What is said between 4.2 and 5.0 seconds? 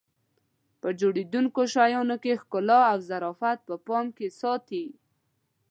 ساتي.